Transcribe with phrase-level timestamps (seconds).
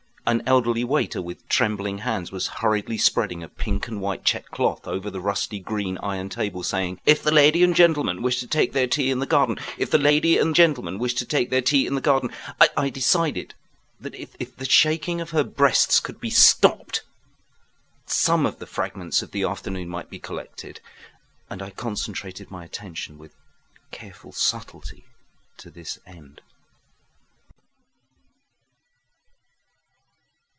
[0.27, 4.87] An elderly waiter with trembling hands was hurriedly spreading a pink and white checked cloth
[4.87, 8.71] over the rusty green iron table, saying: "If the lady and gentleman wish to take
[8.71, 11.85] their tea in the garden, if the lady and gentleman wish to take their tea
[11.87, 12.29] in the garden…"
[12.77, 13.55] I decided
[13.99, 17.03] that if the shaking of her breasts could be stopped,
[18.05, 20.79] some of the fragments of the afternoon might be collected,
[21.49, 23.35] and I concentrated my attention with
[23.89, 25.03] careful subtlety
[25.57, 26.41] to this end.